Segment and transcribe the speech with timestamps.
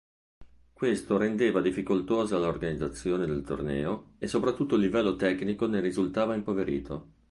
[0.73, 7.09] Questo rendeva difficoltosa l'organizzazione del torneo e soprattutto il livello tecnico ne risultava impoverito.